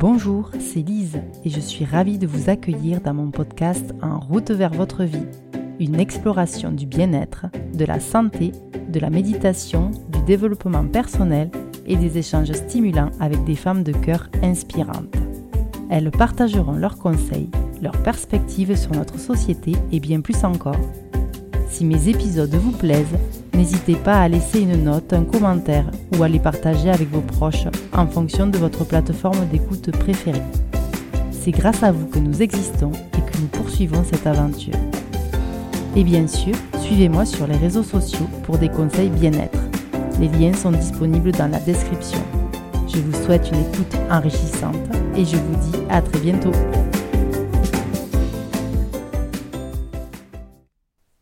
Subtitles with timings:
[0.00, 4.52] Bonjour, c'est Lise et je suis ravie de vous accueillir dans mon podcast En route
[4.52, 5.26] vers votre vie,
[5.80, 8.52] une exploration du bien-être, de la santé,
[8.88, 11.50] de la méditation, du développement personnel
[11.84, 15.16] et des échanges stimulants avec des femmes de cœur inspirantes.
[15.90, 17.50] Elles partageront leurs conseils,
[17.82, 20.78] leurs perspectives sur notre société et bien plus encore.
[21.70, 23.18] Si mes épisodes vous plaisent,
[23.58, 27.66] n'hésitez pas à laisser une note, un commentaire ou à les partager avec vos proches
[27.92, 30.42] en fonction de votre plateforme d'écoute préférée.
[31.32, 34.76] C'est grâce à vous que nous existons et que nous poursuivons cette aventure.
[35.96, 39.58] Et bien sûr, suivez-moi sur les réseaux sociaux pour des conseils bien-être.
[40.20, 42.20] Les liens sont disponibles dans la description.
[42.86, 44.76] Je vous souhaite une écoute enrichissante
[45.16, 46.52] et je vous dis à très bientôt.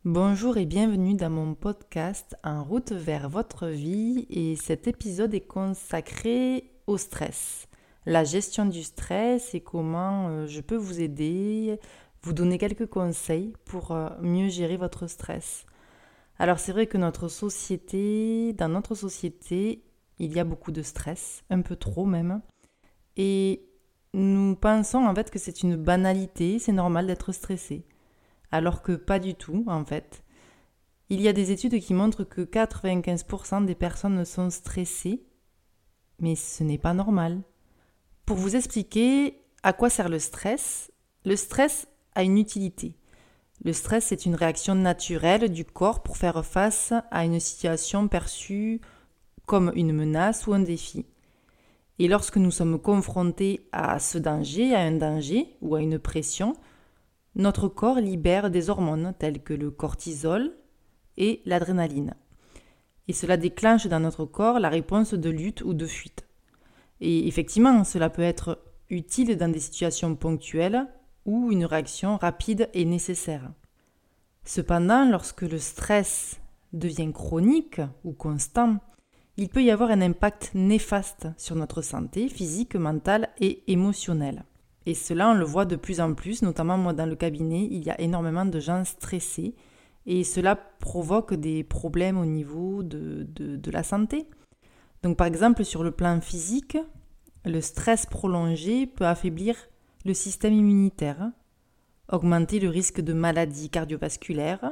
[0.09, 5.45] Bonjour et bienvenue dans mon podcast En route vers votre vie et cet épisode est
[5.45, 7.67] consacré au stress.
[8.05, 11.77] La gestion du stress et comment euh, je peux vous aider,
[12.21, 15.65] vous donner quelques conseils pour euh, mieux gérer votre stress.
[16.39, 19.83] Alors c'est vrai que notre société, dans notre société,
[20.19, 22.39] il y a beaucoup de stress, un peu trop même.
[23.17, 23.67] Et
[24.13, 27.83] nous pensons en fait que c'est une banalité, c'est normal d'être stressé
[28.51, 30.23] alors que pas du tout en fait.
[31.09, 35.23] Il y a des études qui montrent que 95% des personnes sont stressées,
[36.19, 37.41] mais ce n'est pas normal.
[38.25, 40.91] Pour vous expliquer à quoi sert le stress,
[41.23, 42.95] le stress a une utilité.
[43.63, 48.81] Le stress est une réaction naturelle du corps pour faire face à une situation perçue
[49.45, 51.05] comme une menace ou un défi.
[51.99, 56.53] Et lorsque nous sommes confrontés à ce danger, à un danger ou à une pression,
[57.37, 60.53] notre corps libère des hormones telles que le cortisol
[61.17, 62.15] et l'adrénaline.
[63.07, 66.27] Et cela déclenche dans notre corps la réponse de lutte ou de fuite.
[66.99, 70.87] Et effectivement, cela peut être utile dans des situations ponctuelles
[71.25, 73.51] où une réaction rapide est nécessaire.
[74.43, 76.39] Cependant, lorsque le stress
[76.73, 78.77] devient chronique ou constant,
[79.37, 84.43] il peut y avoir un impact néfaste sur notre santé physique, mentale et émotionnelle.
[84.87, 87.83] Et cela, on le voit de plus en plus, notamment moi dans le cabinet, il
[87.83, 89.53] y a énormément de gens stressés
[90.05, 94.25] et cela provoque des problèmes au niveau de, de, la santé.
[95.03, 96.77] Donc par exemple, sur le plan physique,
[97.43, 99.57] le stress prolongé peut affaiblir
[100.05, 101.31] le système immunitaire,
[102.09, 104.71] augmenter le risque de maladies cardiovasculaires,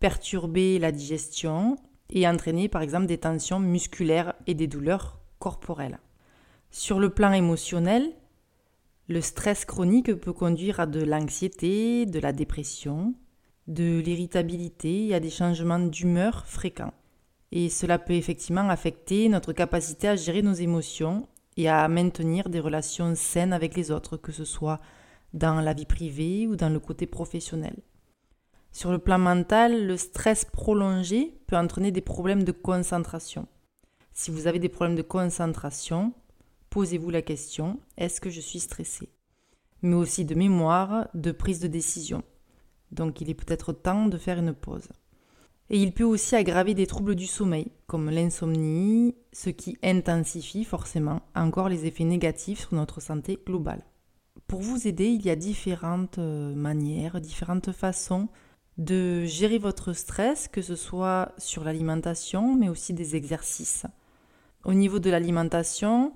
[0.00, 1.76] perturber la digestion
[2.08, 5.98] et entraîner par exemple des tensions musculaires et des douleurs corporelles.
[6.70, 8.14] Sur le plan émotionnel,
[9.08, 13.14] le stress chronique peut conduire à de l'anxiété, de la dépression,
[13.66, 16.92] de l'irritabilité et à des changements d'humeur fréquents.
[17.50, 21.26] Et cela peut effectivement affecter notre capacité à gérer nos émotions
[21.56, 24.80] et à maintenir des relations saines avec les autres, que ce soit
[25.32, 27.76] dans la vie privée ou dans le côté professionnel.
[28.72, 33.48] Sur le plan mental, le stress prolongé peut entraîner des problèmes de concentration.
[34.12, 36.12] Si vous avez des problèmes de concentration,
[36.70, 39.10] posez-vous la question, est-ce que je suis stressé
[39.82, 42.22] Mais aussi de mémoire, de prise de décision.
[42.92, 44.88] Donc il est peut-être temps de faire une pause.
[45.70, 51.20] Et il peut aussi aggraver des troubles du sommeil, comme l'insomnie, ce qui intensifie forcément
[51.34, 53.84] encore les effets négatifs sur notre santé globale.
[54.46, 58.28] Pour vous aider, il y a différentes euh, manières, différentes façons
[58.78, 63.84] de gérer votre stress, que ce soit sur l'alimentation, mais aussi des exercices.
[64.64, 66.14] Au niveau de l'alimentation,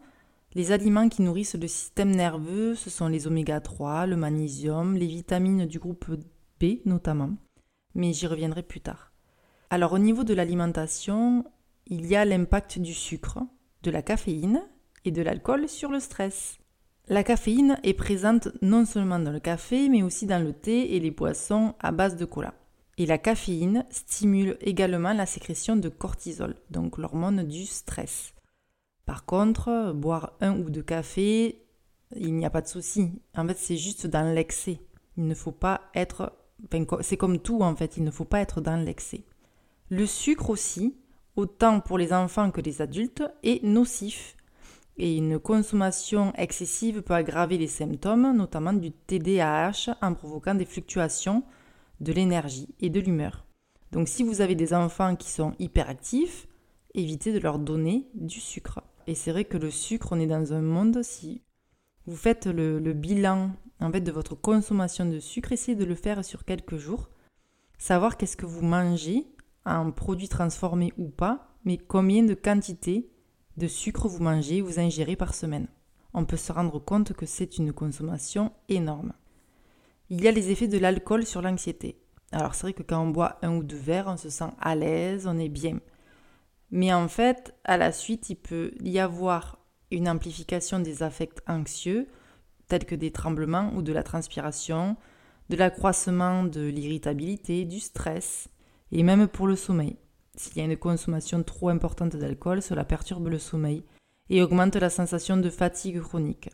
[0.54, 5.06] les aliments qui nourrissent le système nerveux, ce sont les oméga 3, le magnésium, les
[5.06, 6.10] vitamines du groupe
[6.60, 7.30] B notamment,
[7.94, 9.12] mais j'y reviendrai plus tard.
[9.70, 11.44] Alors au niveau de l'alimentation,
[11.86, 13.40] il y a l'impact du sucre,
[13.82, 14.62] de la caféine
[15.04, 16.58] et de l'alcool sur le stress.
[17.08, 21.00] La caféine est présente non seulement dans le café, mais aussi dans le thé et
[21.00, 22.54] les boissons à base de cola.
[22.98, 28.34] Et la caféine stimule également la sécrétion de cortisol, donc l'hormone du stress.
[29.06, 31.62] Par contre, boire un ou deux cafés,
[32.16, 33.10] il n'y a pas de souci.
[33.36, 34.80] En fait, c'est juste dans l'excès.
[35.16, 36.32] Il ne faut pas être.
[37.00, 39.24] c'est comme tout en fait, il ne faut pas être dans l'excès.
[39.88, 40.96] Le sucre aussi,
[41.36, 44.36] autant pour les enfants que les adultes, est nocif.
[44.98, 51.42] Et une consommation excessive peut aggraver les symptômes, notamment du TDAH, en provoquant des fluctuations
[52.00, 53.46] de l'énergie et de l'humeur.
[53.90, 56.46] Donc si vous avez des enfants qui sont hyperactifs,
[56.94, 58.80] évitez de leur donner du sucre.
[59.06, 61.42] Et c'est vrai que le sucre, on est dans un monde, si
[62.06, 63.50] vous faites le, bilan
[63.80, 67.08] en fait, de votre consommation de sucre, essayez de le faire sur quelques jours.
[67.78, 69.26] Savoir qu'est-ce que vous mangez
[69.64, 73.10] en produits transformés ou pas, mais combien de quantité
[73.56, 75.68] de sucre vous mangez, vous ingérez par semaine.
[76.14, 79.12] on peut se rendre compte que c'est une consommation énorme.
[80.10, 81.98] Il y a les effets de l'alcool sur l'anxiété.
[82.32, 84.74] Alors c'est vrai que quand on boit un ou deux verres, on se sent à
[84.74, 85.80] l'aise, on est bien.
[86.72, 89.58] Mais en fait, à la suite, il peut y avoir
[89.90, 92.08] une amplification des affects anxieux,
[92.66, 94.96] tels que des tremblements ou de la transpiration,
[95.50, 98.48] de l'accroissement de l'irritabilité, du stress,
[98.90, 99.96] et même pour le sommeil.
[100.34, 103.84] S'il y a une consommation trop importante d'alcool, cela perturbe le sommeil
[104.30, 106.48] et augmente la sensation de fatigue chronique.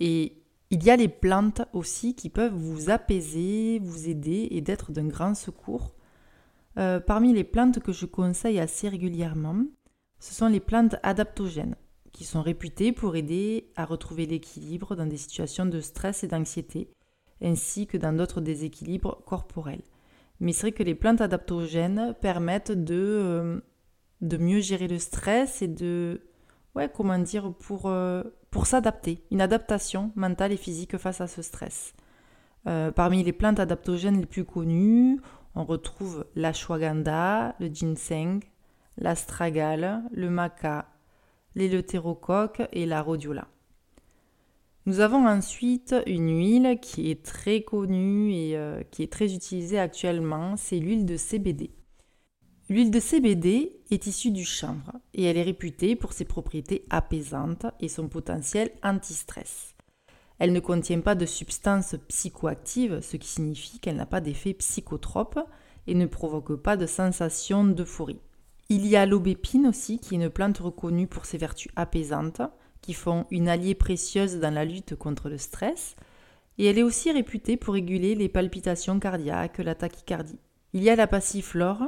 [0.00, 4.90] Et il y a les plantes aussi qui peuvent vous apaiser, vous aider et d'être
[4.90, 5.94] d'un grand secours.
[6.78, 9.64] Euh, parmi les plantes que je conseille assez régulièrement,
[10.18, 11.76] ce sont les plantes adaptogènes,
[12.12, 16.88] qui sont réputées pour aider à retrouver l'équilibre dans des situations de stress et d'anxiété,
[17.42, 19.82] ainsi que dans d'autres déséquilibres corporels.
[20.40, 23.60] Mais c'est vrai que les plantes adaptogènes permettent de, euh,
[24.22, 26.22] mieux gérer le stress et de,
[26.74, 31.42] ouais, comment dire, pour, euh, pour s'adapter, une adaptation mentale et physique face à ce
[31.42, 31.94] stress.
[32.96, 35.20] Parmi les plantes adaptogènes les plus connues,
[35.54, 38.40] on retrouve l'ashwagandha, le ginseng,
[38.98, 40.88] l'astragale, le maca,
[41.54, 43.48] l'éleutérocoque et la rhodiola.
[44.86, 49.78] Nous avons ensuite une huile qui est très connue et euh, qui est très utilisée
[49.78, 51.70] actuellement, c'est l'huile de CBD.
[52.68, 57.66] L'huile de CBD est issue du chanvre et elle est réputée pour ses propriétés apaisantes
[57.80, 59.73] et son potentiel anti-stress.
[60.44, 65.40] Elle ne contient pas de substances psychoactives, ce qui signifie qu'elle n'a pas d'effet psychotrope
[65.86, 68.20] et ne provoque pas de sensation d'euphorie.
[68.68, 72.42] Il y a l'aubépine aussi, qui est une plante reconnue pour ses vertus apaisantes
[72.82, 75.96] qui font une alliée précieuse dans la lutte contre le stress,
[76.58, 80.40] et elle est aussi réputée pour réguler les palpitations cardiaques, la tachycardie.
[80.74, 81.84] Il y a la passiflore,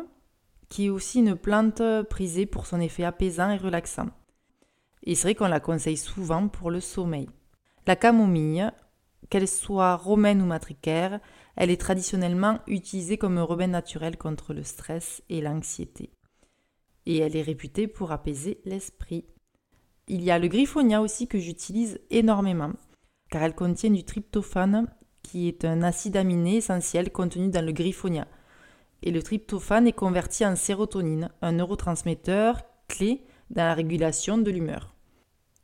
[0.70, 4.08] qui est aussi une plante prisée pour son effet apaisant et relaxant.
[5.02, 7.28] Et c'est qu'on la conseille souvent pour le sommeil.
[7.86, 8.70] La camomille,
[9.30, 11.20] qu'elle soit romaine ou matricaire,
[11.54, 16.10] elle est traditionnellement utilisée comme remède naturel contre le stress et l'anxiété.
[17.06, 19.24] Et elle est réputée pour apaiser l'esprit.
[20.08, 22.72] Il y a le griffonia aussi que j'utilise énormément,
[23.30, 24.88] car elle contient du tryptophane,
[25.22, 28.26] qui est un acide aminé essentiel contenu dans le griffonia.
[29.02, 34.94] Et le tryptophane est converti en sérotonine, un neurotransmetteur clé dans la régulation de l'humeur.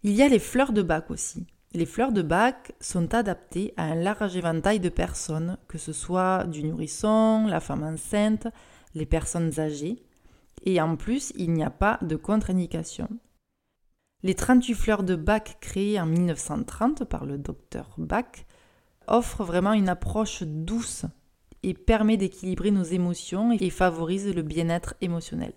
[0.04, 1.46] Il y a les fleurs de bac aussi.
[1.74, 6.44] Les fleurs de bac sont adaptées à un large éventail de personnes, que ce soit
[6.44, 8.46] du nourrisson, la femme enceinte,
[8.94, 10.02] les personnes âgées.
[10.64, 13.08] Et en plus, il n'y a pas de contre-indication.
[14.22, 18.44] Les 38 fleurs de Bach créées en 1930 par le docteur Bach
[19.08, 21.06] offrent vraiment une approche douce
[21.62, 25.54] et permet d'équilibrer nos émotions et favorise le bien-être émotionnel.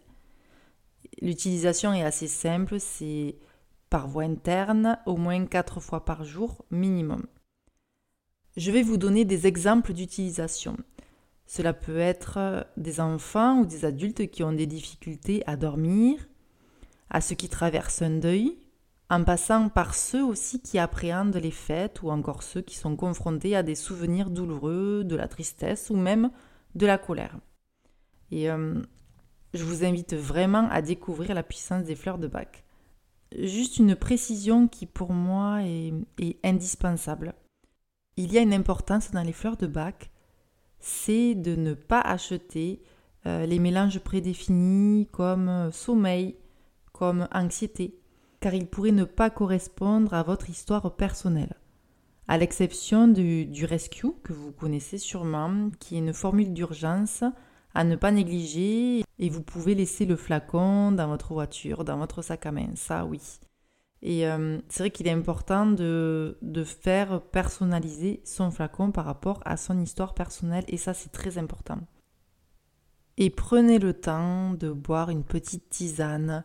[1.21, 3.35] L'utilisation est assez simple, c'est
[3.89, 7.25] par voie interne, au moins 4 fois par jour minimum.
[8.57, 10.77] Je vais vous donner des exemples d'utilisation.
[11.45, 16.27] Cela peut être des enfants ou des adultes qui ont des difficultés à dormir,
[17.09, 18.57] à ceux qui traversent un deuil,
[19.09, 23.55] en passant par ceux aussi qui appréhendent les fêtes ou encore ceux qui sont confrontés
[23.55, 26.31] à des souvenirs douloureux, de la tristesse ou même
[26.73, 27.37] de la colère.
[28.31, 28.81] Et euh,
[29.53, 32.64] je vous invite vraiment à découvrir la puissance des fleurs de bac.
[33.39, 35.93] Juste une précision qui pour moi est,
[36.43, 37.33] indispensable.
[38.17, 40.11] Il y a une importance dans les fleurs de bac,
[40.79, 42.81] c'est de ne pas acheter
[43.25, 46.35] euh, les mélanges prédéfinis comme sommeil,
[46.93, 47.99] comme anxiété,
[48.39, 51.55] car il pourrait ne pas correspondre à votre histoire personnelle.
[52.27, 57.23] À l'exception du, rescue, que vous connaissez sûrement, qui est une formule d'urgence
[57.75, 62.21] à ne pas négliger, et vous pouvez laisser le flacon dans votre voiture, dans votre
[62.21, 63.21] sac à main, ça oui.
[64.01, 69.41] Et euh, c'est vrai qu'il est important de, de faire personnaliser son flacon par rapport
[69.45, 71.79] à son histoire personnelle, et ça c'est très important.
[73.17, 76.43] Et prenez le temps de boire une petite tisane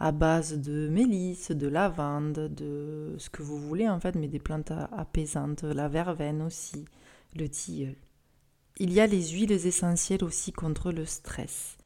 [0.00, 4.38] à base de mélisse, de lavande, de ce que vous voulez en fait, mais des
[4.38, 6.84] plantes apaisantes, la verveine aussi,
[7.36, 7.96] le tilleul.
[8.80, 11.76] Il y a les huiles essentielles aussi contre le stress.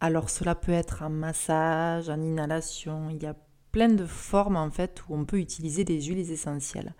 [0.00, 3.36] Alors cela peut être en massage, en inhalation, il y a
[3.70, 6.94] plein de formes en fait où on peut utiliser des huiles essentielles.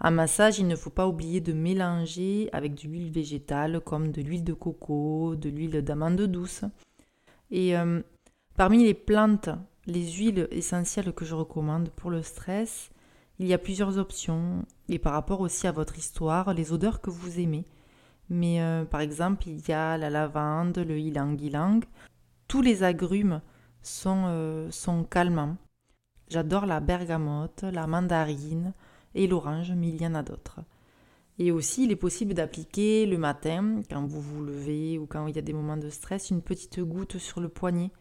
[0.00, 4.20] En massage, il ne faut pas oublier de mélanger avec de l'huile végétale comme de
[4.20, 6.64] l'huile de coco, de l'huile d'amande douce.
[7.50, 8.00] Et euh,
[8.56, 9.50] parmi les plantes
[9.86, 12.90] les huiles essentielles que je recommande pour le stress,
[13.38, 17.10] il y a plusieurs options et par rapport aussi à votre histoire, les odeurs que
[17.10, 17.64] vous aimez.
[18.30, 21.84] Mais euh, par exemple, il y a la lavande, le ylang ylang.
[22.46, 23.40] Tous les agrumes
[23.82, 25.56] sont, euh, sont calmants.
[26.28, 28.74] J'adore la bergamote, la mandarine
[29.14, 30.60] et l'orange, mais il y en a d'autres.
[31.38, 35.36] Et aussi, il est possible d'appliquer le matin, quand vous vous levez ou quand il
[35.36, 37.92] y a des moments de stress, une petite goutte sur le poignet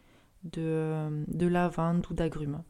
[0.43, 2.63] de, de lavande ou d'agrumes.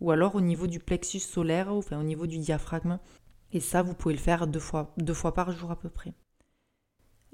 [0.00, 2.98] Ou alors au niveau du plexus solaire, enfin au niveau du diaphragme.
[3.52, 6.14] Et ça, vous pouvez le faire deux fois, deux fois par jour à peu près.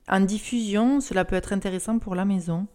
[0.09, 2.67] En diffusion, cela peut être intéressant pour la maison.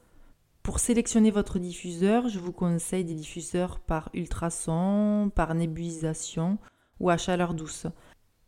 [0.63, 6.57] Pour sélectionner votre diffuseur, je vous conseille des diffuseurs par ultrason, par nébulisation
[6.99, 7.87] ou à chaleur douce.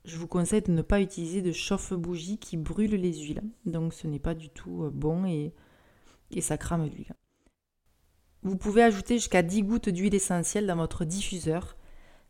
[0.04, 3.44] Je vous conseille de ne pas utiliser de chauffe-bougie qui brûle les huiles.
[3.66, 5.54] Donc ce n'est pas du tout euh, bon et,
[6.32, 7.14] et ça crame l'huile.
[8.42, 11.76] Vous pouvez ajouter jusqu'à 10 gouttes d'huile essentielle dans votre diffuseur.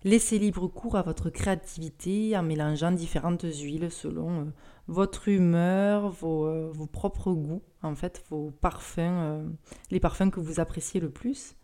[0.04, 4.44] Laissez libre cours à votre créativité en mélangeant différentes huiles selon euh,
[4.88, 9.44] votre humeur, euh, vos, propres goûts, en fait, vos parfums, euh,
[9.89, 11.56] les parfums que vous appréciez le plus.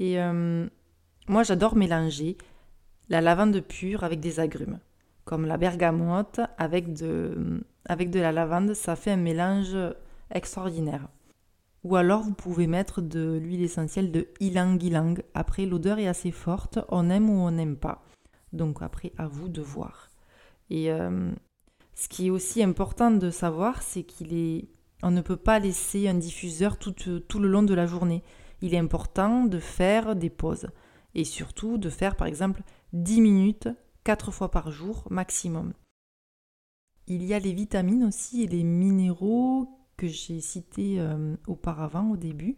[0.00, 0.16] Et
[1.28, 2.36] moi, j'adore mélanger
[3.08, 4.80] la lavande pure avec des agrumes,
[5.24, 9.76] comme la bergamote avec de la lavande, ça fait un mélange
[10.32, 11.08] extraordinaire.
[11.84, 15.22] Ou alors vous pouvez mettre de l'huile essentielle de ylang-ylang.
[15.34, 18.04] Après, l'odeur est assez forte, on aime ou on n'aime pas.
[18.52, 20.10] Donc après, à vous de voir.
[20.70, 20.90] Et
[21.94, 24.68] ce qui est aussi important de savoir, c'est qu'il est,
[25.02, 28.22] on ne peut pas laisser un diffuseur tout, tout le long de la journée.
[28.60, 30.68] Il est important de faire des pauses
[31.14, 32.62] et surtout de faire par exemple
[32.92, 33.68] 10 minutes
[34.04, 35.72] 4 fois par jour maximum.
[37.08, 39.68] Il y a les vitamines aussi et les minéraux
[40.02, 42.56] que j'ai cités euh, auparavant au début,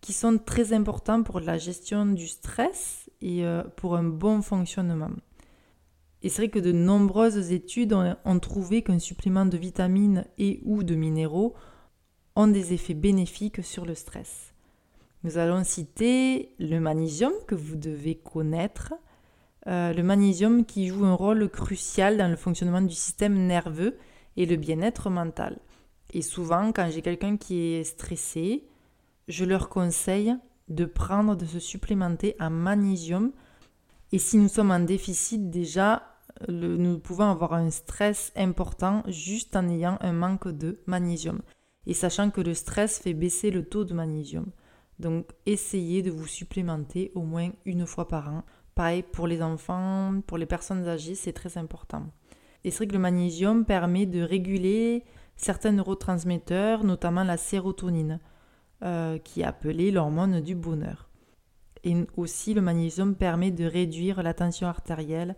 [0.00, 5.10] qui sont très importants pour la gestion du stress et euh, pour un bon fonctionnement.
[6.22, 10.82] Et c'est vrai que de nombreuses études ont, trouvé qu'un supplément de vitamines et ou
[10.82, 11.52] de minéraux
[12.36, 14.54] ont des effets bénéfiques sur le stress.
[15.24, 18.94] Nous allons citer le magnésium que vous devez connaître.
[19.66, 23.98] Euh, le magnésium qui joue un rôle crucial dans le fonctionnement du système nerveux
[24.38, 25.58] et le bien-être mental.
[26.12, 28.64] Et souvent, quand j'ai quelqu'un qui est stressé,
[29.28, 30.36] je leur conseille
[30.68, 33.32] de prendre, de se supplémenter en magnésium.
[34.12, 36.02] Et si nous sommes en déficit, déjà,
[36.48, 41.40] nous pouvons avoir un stress important juste en ayant un manque de magnésium.
[41.86, 44.46] Et sachant que le stress fait baisser le taux de magnésium.
[44.98, 48.44] Donc essayez de vous supplémenter au moins une fois par an.
[48.74, 52.06] Pareil pour les enfants, pour les personnes âgées, c'est très important.
[52.64, 55.04] Et c'est vrai que le magnésium permet de réguler
[55.36, 58.20] certains neurotransmetteurs, notamment la sérotonine,
[58.82, 61.08] euh, qui est appelée l'hormone du bonheur.
[61.84, 65.36] Et aussi, le magnésium permet de réduire la tension artérielle,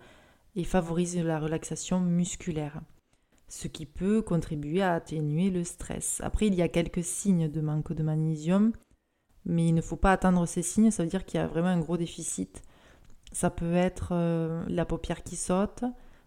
[0.56, 2.80] et favorise la relaxation musculaire,
[3.48, 6.20] ce qui peut contribuer à atténuer le stress.
[6.22, 8.72] Après, il y a quelques signes de manque de magnésium,
[9.44, 11.68] mais il ne faut pas attendre ces signes, ça veut dire qu'il y a vraiment
[11.68, 12.62] un gros déficit.
[13.32, 15.84] Ça peut être euh, la paupière qui saute,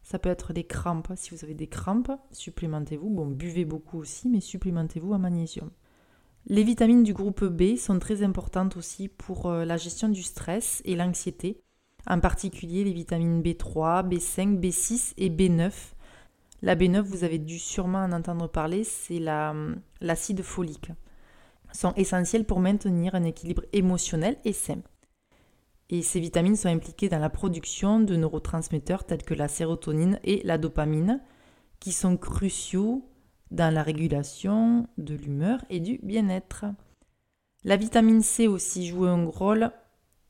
[0.07, 1.11] ça peut être les crampes.
[1.17, 3.09] Si vous avez des crampes, supplémentez-vous.
[3.09, 5.69] Bon, buvez beaucoup aussi, mais supplémentez-vous en magnésium.
[6.45, 10.81] Les vitamines du groupe B sont très importantes aussi pour euh, la gestion du stress
[10.85, 11.61] et l'anxiété
[12.09, 15.73] en particulier les vitamines B3, B5, B6 et B9.
[16.61, 19.19] La B9, vous avez dû sûrement en entendre parler, c'est
[19.99, 20.89] l'acide folique.
[21.73, 24.79] sont essentiels pour maintenir un équilibre émotionnel et sain.
[25.89, 30.41] Et ces vitamines sont impliquées dans la production de neurotransmetteurs tels que la sérotonine et
[30.43, 31.21] la dopamine,
[31.79, 33.09] qui sont cruciaux
[33.51, 36.65] dans la régulation de l'humeur et du bien-être.
[37.63, 39.71] La vitamine C aussi joue un rôle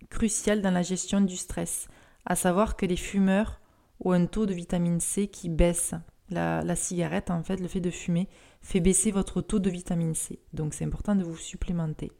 [0.09, 1.87] crucial dans la gestion du stress,
[2.25, 3.59] à savoir que les fumeurs
[4.03, 5.93] ont un taux de vitamine C qui baisse.
[6.29, 8.27] La, cigarette, en fait, le fait de fumer,
[8.61, 10.39] fait baisser votre taux de vitamine C.
[10.53, 12.11] Donc c'est important de vous supplémenter.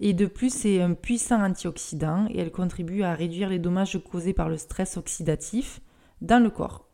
[0.00, 4.34] Et de plus, c'est un puissant antioxydant et elle contribue à réduire les dommages causés
[4.34, 5.80] par le stress oxydatif
[6.20, 6.88] dans le corps.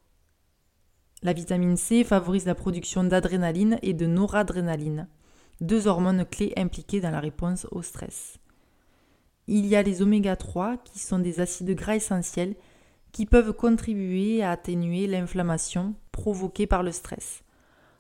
[1.22, 5.08] La vitamine C favorise la production d'adrénaline et de noradrénaline,
[5.60, 8.38] deux hormones clés impliquées dans la réponse au stress.
[9.48, 12.54] Il y a les oméga 3 qui sont des acides gras essentiels
[13.10, 17.42] qui peuvent contribuer à atténuer l'inflammation provoquée par le stress.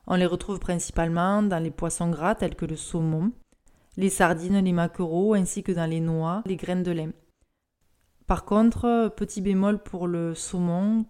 [0.06, 3.32] On les retrouve principalement dans les poissons gras tels que le saumon,
[3.96, 7.10] les sardines, les maquereaux ainsi que dans les noix, les graines de lait.
[8.26, 11.04] Par contre, petit bémol pour le saumon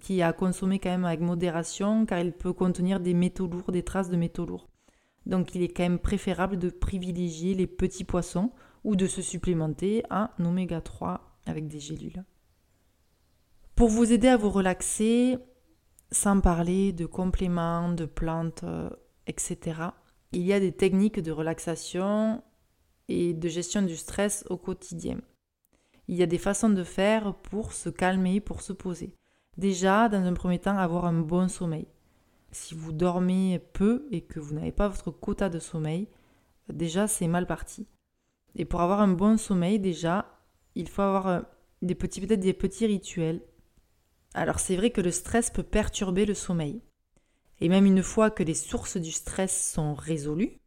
[0.00, 3.72] qui est à consommer quand même avec modération car il peut contenir des métaux lourds,
[3.72, 4.68] des traces de métaux lourds.
[5.26, 8.52] Donc il est quand même préférable de privilégier les petits poissons
[8.84, 12.24] ou de se supplémenter en oméga 3 avec des gélules.
[13.74, 15.38] Pour vous aider à vous relaxer,
[16.10, 18.90] sans parler de compléments, de plantes, euh,
[19.26, 19.74] etc.,
[20.32, 22.42] il y a des techniques de relaxation
[23.08, 25.18] et de gestion du stress au quotidien.
[26.08, 29.14] il y a des façons de faire pour se calmer, pour se poser.
[29.56, 31.86] Déjà, dans un premier temps, avoir un bon sommeil.
[32.50, 36.08] Si vous dormez peu et que vous n'avez pas votre quota de sommeil,
[36.68, 37.86] déjà c'est mal parti.
[38.56, 40.38] Et pour avoir un bon sommeil, déjà,
[40.74, 41.40] il faut avoir euh,
[41.80, 43.42] des petits, peut-être des petits rituels.
[44.34, 46.82] Alors c'est vrai que le stress peut perturber le sommeil.
[47.62, 50.58] Et même une fois que les sources du stress sont résolues,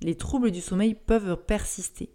[0.00, 2.14] les troubles du sommeil peuvent persister.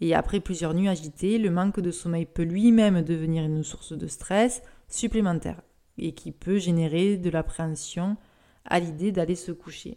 [0.00, 4.08] Et après plusieurs nuits agitées, le manque de sommeil peut lui-même devenir une source de
[4.08, 5.62] stress supplémentaire
[5.96, 8.16] et qui peut générer de l'appréhension
[8.64, 9.96] à l'idée d'aller se coucher.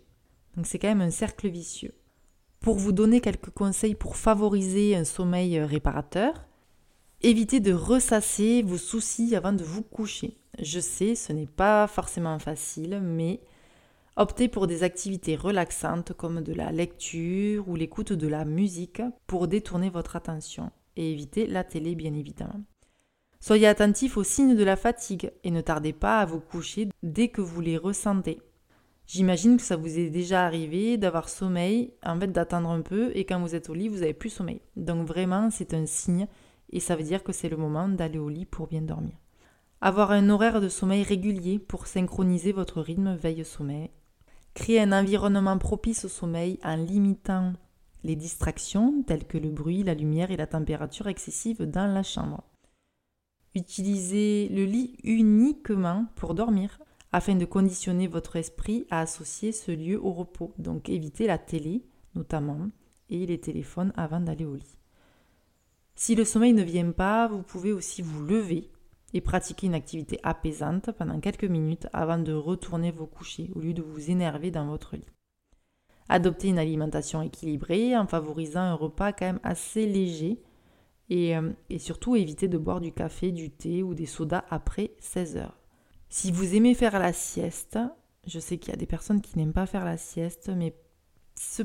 [0.55, 1.95] Donc c'est quand même un cercle vicieux.
[2.59, 6.45] Pour vous donner quelques conseils pour favoriser un sommeil réparateur,
[7.23, 10.37] évitez de ressasser vos soucis avant de vous coucher.
[10.61, 13.41] Je sais, ce n'est pas forcément facile, mais
[14.17, 19.49] Optez pour des activités relaxantes comme de la lecture ou l'écoute de la musique pour
[19.49, 22.63] détourner votre attention et évitez la télé bien évidemment.
[23.41, 27.27] Soyez attentif aux signes de la fatigue et ne tardez pas à vous coucher dès
[27.27, 28.39] que vous les ressentez.
[29.05, 33.25] J'imagine que ça vous est déjà arrivé d'avoir sommeil, en fait d'attendre un peu et
[33.25, 34.61] quand vous êtes au lit, vous n'avez plus sommeil.
[34.77, 36.27] Donc vraiment, c'est un signe
[36.69, 39.17] et ça veut dire que c'est le moment d'aller au lit pour bien dormir.
[39.81, 43.91] Avoir un horaire de sommeil régulier pour synchroniser votre rythme veille-sommeil
[44.55, 47.53] Créer un environnement propice au sommeil en limitant
[48.03, 52.41] les distractions telles que le bruit, la lumière et la température excessive dans la chambre.
[53.53, 56.79] Utilisez le lit uniquement pour dormir
[57.11, 60.53] afin de conditionner votre esprit à associer ce lieu au repos.
[60.57, 61.83] Donc évitez la télé
[62.15, 62.69] notamment
[63.09, 64.77] et les téléphones avant d'aller au lit.
[65.95, 68.69] Si le sommeil ne vient pas, vous pouvez aussi vous lever
[69.15, 73.73] et pratiquez une activité apaisante pendant quelques minutes avant de retourner vous coucher au lieu
[73.73, 75.07] de vous énerver dans votre lit.
[76.09, 80.41] Adoptez une alimentation équilibrée en favorisant un repas quand même assez léger
[81.09, 84.91] et, euh, et surtout évitez de boire du café, du thé ou des sodas après
[84.99, 85.57] 16 heures.
[86.09, 87.79] Si vous aimez faire la sieste,
[88.27, 90.75] je sais qu'il y a des personnes qui n'aiment pas faire la sieste, mais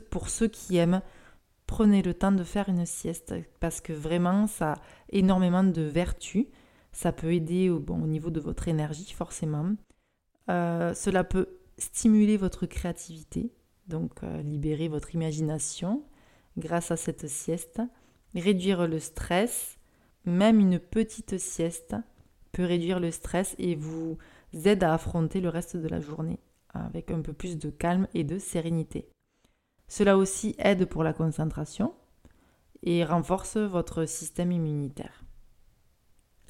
[0.08, 1.02] pour ceux qui aiment,
[1.66, 6.46] prenez le temps de faire une sieste parce que vraiment ça a énormément de vertus.
[6.92, 9.74] Ça peut aider au, bon, au niveau de votre énergie, forcément.
[10.48, 13.53] Euh, cela peut stimuler votre créativité,
[13.87, 16.05] donc euh, libérer votre imagination
[16.59, 17.81] grâce à cette sieste,
[18.35, 19.79] réduire le stress.
[20.26, 21.96] Même une petite sieste
[22.53, 24.18] peut réduire le stress et vous
[24.64, 26.40] aide à affronter le reste de la journée
[26.74, 29.09] avec un peu plus de calme et de sérénité.
[29.88, 31.94] Cela aussi aide pour la concentration
[32.83, 35.19] et renforce votre système immunitaire.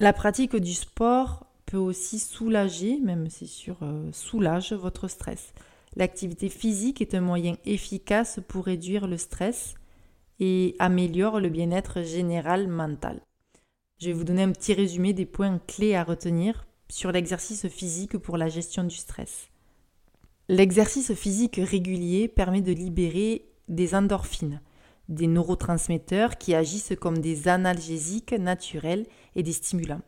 [0.01, 5.53] La pratique du sport peut aussi soulager, même c'est sûr, euh, soulage votre stress.
[5.95, 9.75] L'activité physique est un moyen efficace pour réduire le stress
[10.39, 13.21] et améliore le bien-être général mental.
[13.99, 18.17] Je vais vous donner un petit résumé des points clés à retenir sur l'exercice physique
[18.17, 19.49] pour la gestion du stress.
[20.49, 24.61] L'exercice physique régulier permet de libérer des endorphines,
[25.09, 30.01] des neurotransmetteurs qui agissent comme des analgésiques naturels et des stimulants.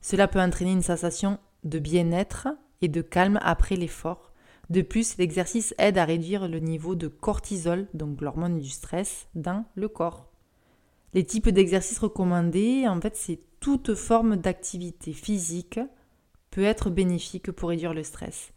[0.00, 2.48] Cela peut entraîner une sensation de bien-être
[2.82, 4.32] et de calme après l'effort.
[4.70, 9.64] De plus, l'exercice aide à réduire le niveau de cortisol, donc l'hormone du stress, dans
[9.74, 10.30] le corps.
[11.12, 15.80] Les types d'exercices recommandés, en fait, c'est toute forme d'activité physique
[16.50, 18.52] peut être bénéfique pour réduire le stress.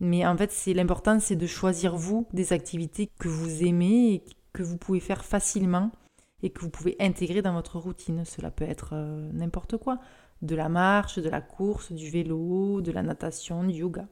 [0.00, 4.22] Mais en fait, c'est l'important, c'est de choisir vous des activités que vous aimez
[4.54, 5.90] que vous pouvez faire facilement
[6.42, 8.24] et que vous pouvez intégrer dans votre routine.
[8.24, 9.98] Cela peut être euh, n'importe quoi,
[10.40, 14.06] de la marche, de la course, du vélo, de la natation, du yoga.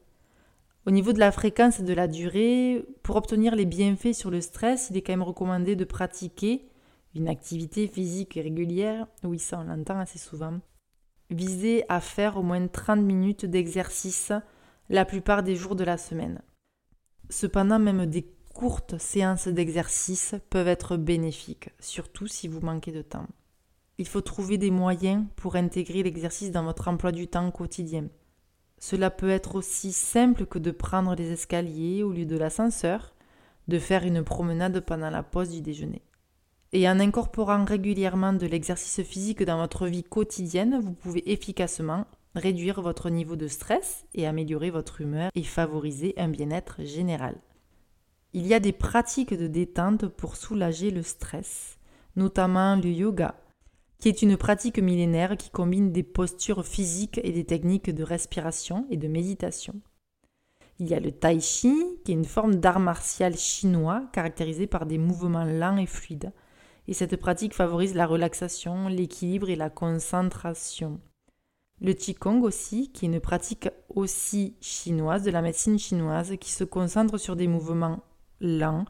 [0.84, 4.40] Au niveau de la fréquence et de la durée, pour obtenir les bienfaits sur le
[4.40, 6.68] stress, il est quand même recommandé de pratiquer
[7.14, 9.06] une activité physique régulière.
[9.22, 10.58] Oui, ça on l'entend assez souvent.
[11.30, 14.32] Visez à faire au moins 30 minutes d'exercice
[14.88, 16.42] la plupart des jours de la semaine.
[17.30, 23.26] Cependant, même des courtes séances d'exercice peuvent être bénéfiques, surtout si vous manquez de temps.
[23.98, 28.08] Il faut trouver des moyens pour intégrer l'exercice dans votre emploi du temps quotidien.
[28.78, 33.14] Cela peut être aussi simple que de prendre les escaliers au lieu de l'ascenseur,
[33.68, 36.02] de faire une promenade pendant la pause du déjeuner.
[36.72, 42.80] Et en incorporant régulièrement de l'exercice physique dans votre vie quotidienne, vous pouvez efficacement réduire
[42.80, 47.36] votre niveau de stress et améliorer votre humeur et favoriser un bien-être général.
[48.34, 51.76] Il y a des pratiques de détente pour soulager le stress,
[52.16, 53.34] notamment le yoga,
[53.98, 58.86] qui est une pratique millénaire qui combine des postures physiques et des techniques de respiration
[58.90, 59.74] et de méditation.
[60.78, 61.74] Il y a le tai chi,
[62.06, 66.32] qui est une forme d'art martial chinois caractérisé par des mouvements lents et fluides.
[66.88, 71.00] Et cette pratique favorise la relaxation, l'équilibre et la concentration.
[71.82, 76.64] Le Qigong aussi, qui est une pratique aussi chinoise, de la médecine chinoise, qui se
[76.64, 78.02] concentre sur des mouvements
[78.42, 78.84] lents,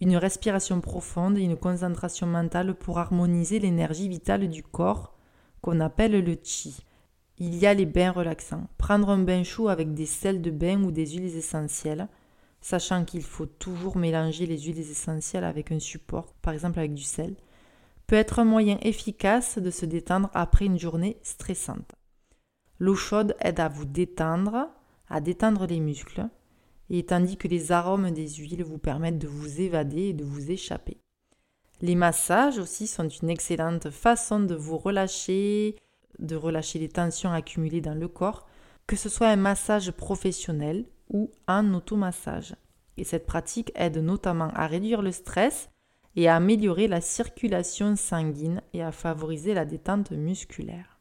[0.00, 5.14] une respiration profonde et une concentration mentale pour harmoniser l'énergie vitale du corps,
[5.62, 6.84] qu'on appelle le Qi.
[7.38, 8.66] Il y a les bains relaxants.
[8.78, 12.08] Prendre un bain chaud avec des sels de bain ou des huiles essentielles,
[12.60, 17.02] sachant qu'il faut toujours mélanger les huiles essentielles avec un support, par exemple avec du
[17.02, 17.36] sel,
[18.06, 21.94] peut être un moyen efficace de se détendre après une journée stressante.
[22.78, 24.68] L'eau chaude aide à vous détendre,
[25.08, 26.28] à détendre les muscles,
[26.90, 30.50] et tandis que les arômes des huiles vous permettent de vous évader et de vous
[30.50, 30.98] échapper.
[31.82, 35.76] Les massages aussi sont une excellente façon de vous relâcher,
[36.18, 38.46] de relâcher les tensions accumulées dans le corps,
[38.86, 42.54] que ce soit un massage professionnel ou un automassage.
[42.96, 45.68] Et cette pratique aide notamment à réduire le stress
[46.14, 50.95] et à améliorer la circulation sanguine et à favoriser la détente musculaire.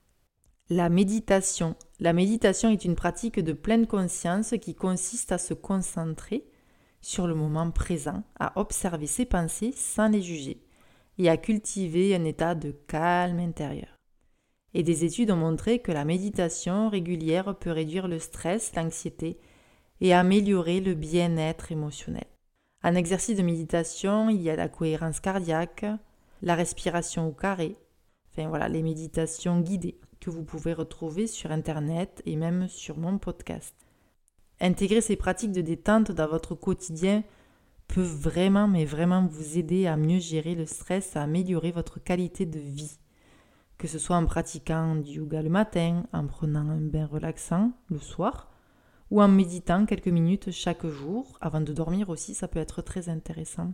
[0.71, 1.75] La méditation.
[1.99, 6.43] La méditation est une pratique de pleine conscience qui consiste à se concentrer
[7.01, 10.63] sur le moment présent, à observer ses pensées sans les juger
[11.19, 13.95] et à cultiver un état de calme intérieur.
[14.73, 19.37] Et des études ont montré que la méditation régulière peut réduire le stress, l'anxiété
[20.01, 22.25] et améliorer le bien-être émotionnel.
[22.83, 25.85] En exercice de méditation, il y a la cohérence cardiaque,
[26.41, 27.75] la respiration au carré,
[28.31, 33.17] enfin voilà, les méditations guidées que vous pouvez retrouver sur Internet et même sur mon
[33.17, 33.75] podcast.
[34.61, 37.23] Intégrer ces pratiques de détente dans votre quotidien
[37.87, 42.45] peut vraiment, mais vraiment vous aider à mieux gérer le stress, à améliorer votre qualité
[42.45, 42.97] de vie.
[43.77, 47.99] Que ce soit en pratiquant du yoga le matin, en prenant un bain relaxant le
[47.99, 48.49] soir,
[49.11, 53.09] ou en méditant quelques minutes chaque jour, avant de dormir aussi, ça peut être très
[53.09, 53.73] intéressant.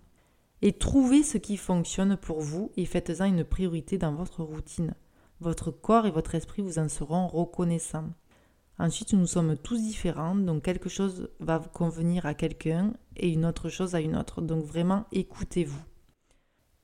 [0.62, 4.93] Et trouvez ce qui fonctionne pour vous et faites-en une priorité dans votre routine.
[5.41, 8.12] Votre corps et votre esprit vous en seront reconnaissants.
[8.77, 13.67] Ensuite, nous sommes tous différents, donc quelque chose va convenir à quelqu'un et une autre
[13.67, 14.41] chose à une autre.
[14.41, 15.82] Donc vraiment, écoutez-vous.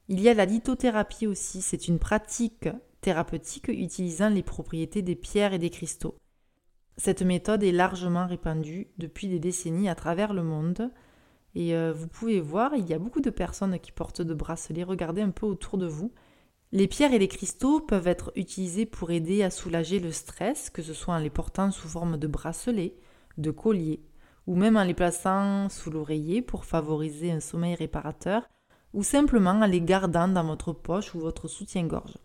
[0.07, 2.67] Il y a la lithothérapie aussi, c'est une pratique
[3.01, 6.15] thérapeutique utilisant les propriétés des pierres et des cristaux.
[6.97, 10.91] Cette méthode est largement répandue depuis des décennies à travers le monde.
[11.53, 14.83] Et euh, vous pouvez voir, il y a beaucoup de personnes qui portent de bracelets.
[14.83, 16.11] Regardez un peu autour de vous.
[16.73, 20.81] Les pierres et les cristaux peuvent être utilisés pour aider à soulager le stress, que
[20.81, 22.97] ce soit en les portant sous forme de bracelets,
[23.37, 24.03] de colliers,
[24.47, 28.49] ou même en les plaçant sous l'oreiller pour favoriser un sommeil réparateur,
[28.93, 32.17] ou simplement en les gardant dans votre poche ou votre soutien-gorge.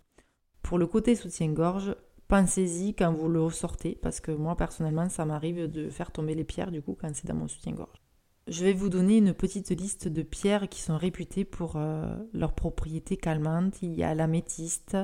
[0.63, 1.95] Pour le côté soutien-gorge,
[2.27, 6.45] pensez-y quand vous le ressortez, parce que moi personnellement ça m'arrive de faire tomber les
[6.45, 8.02] pierres du coup quand c'est dans mon soutien-gorge.
[8.49, 12.55] Je vais vous donner une petite liste de pierres qui sont réputées pour euh, leurs
[12.55, 13.81] propriétés calmantes.
[13.83, 14.97] Il y a l'améthyste,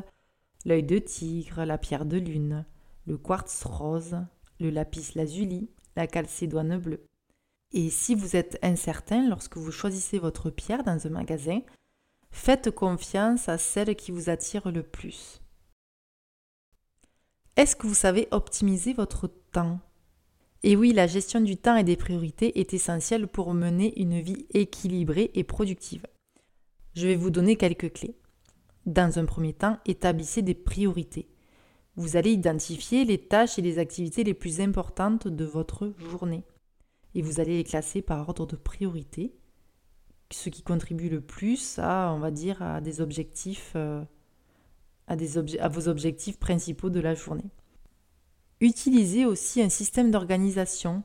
[0.64, 2.66] l'œil de tigre, la pierre de lune,
[3.06, 4.16] le quartz rose,
[4.58, 7.06] le lapis lazuli, la calcédoine bleue.
[7.70, 11.60] Et si vous êtes incertain lorsque vous choisissez votre pierre dans un magasin,
[12.30, 15.40] faites confiance à celle qui vous attire le plus.
[17.56, 19.78] Est-ce que vous savez optimiser votre temps?
[20.62, 24.46] Et oui, la gestion du temps et des priorités est essentielle pour mener une vie
[24.50, 26.04] équilibrée et productive.
[26.94, 28.16] Je vais vous donner quelques clés.
[28.84, 31.28] Dans un premier temps, établissez des priorités.
[31.94, 36.42] Vous allez identifier les tâches et les activités les plus importantes de votre journée.
[37.14, 39.34] Et vous allez les classer par ordre de priorité,
[40.30, 44.02] ce qui contribue le plus à, on va dire, à des objectifs, euh,
[45.06, 47.50] à, vos objectifs principaux de la journée.
[48.60, 51.04] Utilisez aussi un système d'organisation,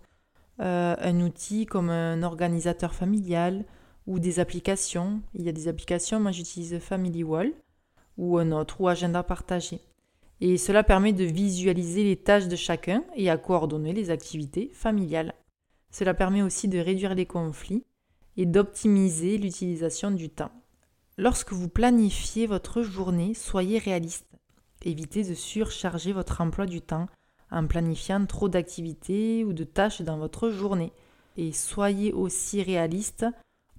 [0.60, 3.64] euh, un outil comme un organisateur familial
[4.08, 5.22] ou des applications.
[5.36, 7.52] Il y a des applications, moi j'utilise Family Wall
[8.18, 9.80] ou un autre, ou agenda partagé.
[10.42, 15.34] Et cela permet de visualiser les tâches de chacun et à coordonner les activités familiales.
[15.92, 17.84] Cela permet aussi de réduire les conflits
[18.36, 20.52] et d'optimiser l'utilisation du temps.
[21.18, 24.26] Lorsque vous planifiez votre journée, soyez réaliste.
[24.84, 27.08] Évitez de surcharger votre emploi du temps
[27.54, 30.92] en planifiant trop d'activités ou de tâches dans votre journée.
[31.38, 33.26] Et soyez aussi réaliste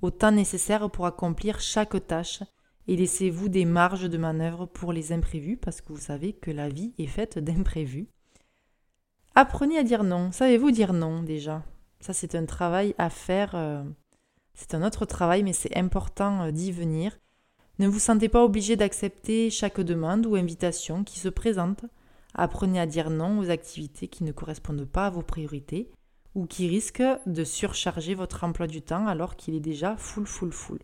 [0.03, 2.43] au temps nécessaire pour accomplir chaque tâche
[2.87, 6.69] et laissez-vous des marges de manœuvre pour les imprévus parce que vous savez que la
[6.69, 8.09] vie est faite d'imprévus.
[9.35, 10.31] Apprenez à dire non.
[10.33, 11.63] Savez-vous dire non déjà?
[12.01, 13.55] Ça c'est un travail à faire.
[13.55, 13.83] Euh,
[14.53, 17.19] c'est un autre travail mais c'est important euh, d'y venir.
[17.79, 21.85] Ne vous sentez pas obligé d'accepter chaque demande ou invitation qui se présente.
[22.35, 25.91] Apprenez à dire non aux activités qui ne correspondent pas à vos priorités
[26.35, 30.53] ou qui risquent de surcharger votre emploi du temps alors qu'il est déjà full, full,
[30.53, 30.81] full.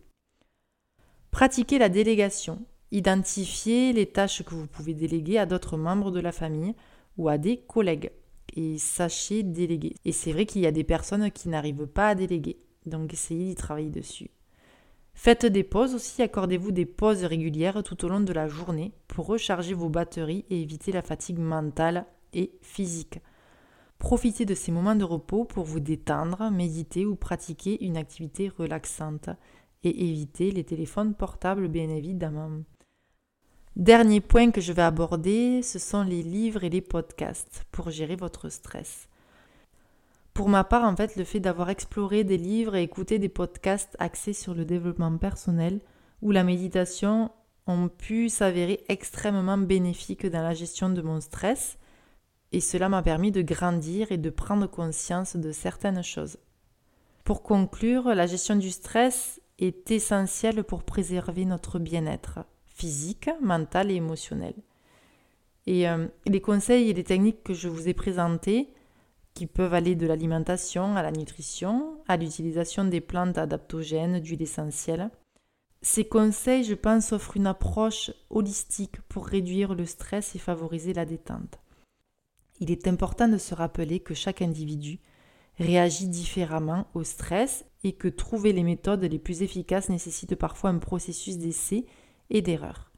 [1.31, 2.65] Pratiquez la délégation.
[2.91, 6.73] Identifiez les tâches que vous pouvez déléguer à d'autres membres de la famille
[7.17, 8.11] ou à des collègues.
[8.53, 9.95] Et sachez déléguer.
[10.03, 12.57] Et c'est vrai qu'il y a des personnes qui n'arrivent pas à déléguer.
[12.85, 14.29] Donc essayez d'y travailler dessus.
[15.13, 19.27] Faites des pauses aussi, accordez-vous des pauses régulières tout au long de la journée pour
[19.27, 23.19] recharger vos batteries et éviter la fatigue mentale et physique.
[23.99, 29.29] Profitez de ces moments de repos pour vous détendre, méditer ou pratiquer une activité relaxante
[29.83, 32.49] et éviter les téléphones portables bien évidemment.
[33.75, 38.15] Dernier point que je vais aborder, ce sont les livres et les podcasts pour gérer
[38.15, 39.07] votre stress.
[40.33, 43.95] Pour ma part, en fait, le fait d'avoir exploré des livres et écouté des podcasts
[43.99, 45.79] axés sur le développement personnel
[46.21, 47.31] ou la méditation
[47.67, 51.77] ont pu s'avérer extrêmement bénéfiques dans la gestion de mon stress
[52.51, 56.37] et cela m'a permis de grandir et de prendre conscience de certaines choses.
[57.23, 63.95] Pour conclure, la gestion du stress est essentielle pour préserver notre bien-être physique, mental et
[63.95, 64.55] émotionnel.
[65.67, 68.73] Et euh, les conseils et les techniques que je vous ai présentés,
[69.33, 75.09] qui peuvent aller de l'alimentation à la nutrition, à l'utilisation des plantes adaptogènes, d'huile essentielle,
[75.83, 81.05] ces conseils, je pense, offrent une approche holistique pour réduire le stress et favoriser la
[81.05, 81.59] détente.
[82.59, 84.99] Il est important de se rappeler que chaque individu
[85.57, 90.77] réagit différemment au stress et que trouver les méthodes les plus efficaces nécessite parfois un
[90.77, 91.87] processus d'essai
[92.29, 92.90] et d'erreur.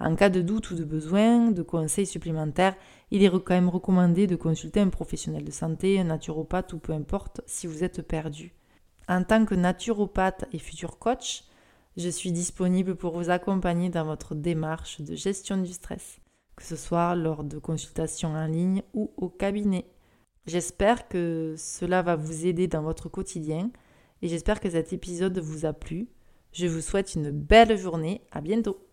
[0.00, 2.76] En cas de doute ou de besoin de conseils supplémentaires,
[3.10, 6.92] il est quand même recommandé de consulter un professionnel de santé, un naturopathe ou peu
[6.92, 8.54] importe si vous êtes perdu.
[9.08, 11.44] En tant que naturopathe et futur coach,
[11.96, 16.20] je suis disponible pour vous accompagner dans votre démarche de gestion du stress,
[16.54, 19.86] que ce soit lors de consultations en ligne ou au cabinet.
[20.46, 23.70] J'espère que cela va vous aider dans votre quotidien
[24.22, 26.08] et j'espère que cet épisode vous a plu.
[26.52, 28.22] Je vous souhaite une belle journée.
[28.30, 28.87] À bientôt.